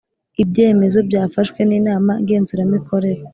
Ibyemezo 0.43 0.99
byafashwe 1.07 1.59
n 1.69 1.71
Inama 1.79 2.11
Ngenzuramikorere 2.21 3.21